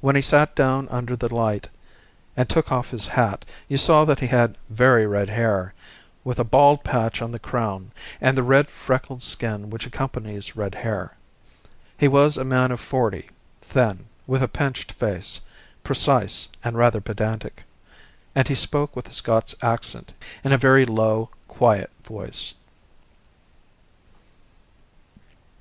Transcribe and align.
When 0.00 0.16
he 0.16 0.20
sat 0.20 0.56
down 0.56 0.88
under 0.88 1.14
the 1.14 1.32
light 1.32 1.68
and 2.36 2.48
took 2.48 2.72
off 2.72 2.90
his 2.90 3.06
hat 3.06 3.44
you 3.68 3.78
saw 3.78 4.04
that 4.04 4.18
he 4.18 4.26
had 4.26 4.58
very 4.68 5.06
red 5.06 5.28
hair, 5.28 5.74
with 6.24 6.40
a 6.40 6.42
bald 6.44 6.82
patch 6.82 7.22
on 7.22 7.30
the 7.30 7.38
crown, 7.38 7.92
and 8.20 8.36
the 8.36 8.42
red, 8.42 8.68
freckled 8.68 9.22
skin 9.22 9.70
which 9.70 9.86
accompanies 9.86 10.56
red 10.56 10.74
hair; 10.74 11.16
he 11.96 12.08
was 12.08 12.36
a 12.36 12.42
man 12.42 12.72
of 12.72 12.80
forty, 12.80 13.30
thin, 13.60 14.06
with 14.26 14.42
a 14.42 14.48
pinched 14.48 14.90
face, 14.90 15.40
precise 15.84 16.48
and 16.64 16.76
rather 16.76 17.00
pedantic; 17.00 17.62
and 18.34 18.48
he 18.48 18.56
spoke 18.56 18.96
with 18.96 19.08
a 19.08 19.12
Scots 19.12 19.54
accent 19.62 20.12
in 20.42 20.50
a 20.52 20.58
very 20.58 20.84
low, 20.84 21.30
quiet 21.46 21.92
voice. 22.02 22.56